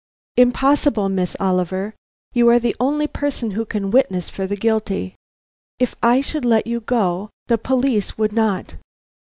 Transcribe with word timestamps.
"Impossible, 0.35 1.09
Miss 1.09 1.35
Oliver. 1.39 1.93
You 2.33 2.49
are 2.49 2.57
the 2.57 2.75
only 2.79 3.05
person 3.05 3.51
who 3.51 3.65
can 3.65 3.91
witness 3.91 4.31
for 4.31 4.47
the 4.47 4.55
guilty. 4.55 5.13
If 5.77 5.93
I 6.01 6.21
should 6.21 6.43
let 6.43 6.65
you 6.65 6.79
go, 6.79 7.29
the 7.45 7.59
police 7.59 8.17
would 8.17 8.33
not. 8.33 8.77